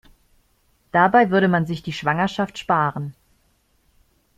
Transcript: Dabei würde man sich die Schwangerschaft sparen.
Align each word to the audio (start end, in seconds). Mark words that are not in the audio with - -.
Dabei 0.93 1.29
würde 1.29 1.47
man 1.47 1.67
sich 1.67 1.83
die 1.83 1.93
Schwangerschaft 1.93 2.57
sparen. 2.57 3.13